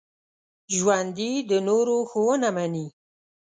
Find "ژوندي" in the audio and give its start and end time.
0.75-1.31